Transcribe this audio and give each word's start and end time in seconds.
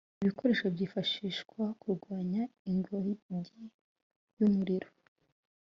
Ibi 0.15 0.27
bikoresho 0.29 0.65
byifashishwa 0.75 1.63
kurwanya 1.81 2.43
ingogi 2.71 3.13
y’umuriro 4.37 4.89